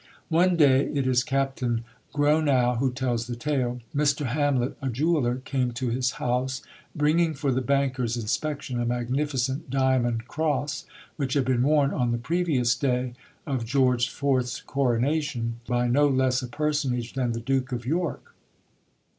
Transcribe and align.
One 0.29 0.55
day 0.55 0.87
it 0.87 1.05
is 1.05 1.23
Captain 1.23 1.83
Gronow 2.11 2.79
who 2.79 2.91
tells 2.91 3.27
the 3.27 3.35
tale 3.35 3.81
Mr 3.95 4.25
Hamlet, 4.25 4.75
a 4.81 4.89
jeweller, 4.89 5.43
came 5.45 5.73
to 5.73 5.89
his 5.91 6.13
house, 6.13 6.63
bringing 6.95 7.35
for 7.35 7.51
the 7.51 7.61
banker's 7.61 8.17
inspection 8.17 8.79
a 8.79 8.85
magnificent 8.87 9.69
diamond 9.69 10.27
cross 10.27 10.85
which 11.17 11.35
had 11.35 11.45
been 11.45 11.61
worn 11.61 11.91
on 11.93 12.09
the 12.11 12.17
previous 12.17 12.73
day 12.75 13.13
(of 13.45 13.63
George 13.63 14.07
IV's 14.07 14.63
Coronation) 14.65 15.59
by 15.67 15.87
no 15.87 16.07
less 16.07 16.41
a 16.41 16.47
personage 16.47 17.13
than 17.13 17.33
the 17.33 17.39
Duke 17.39 17.71
of 17.71 17.85
York. 17.85 18.33